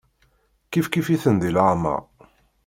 [0.71, 2.01] Kifkif-itent di leɛmeṛ.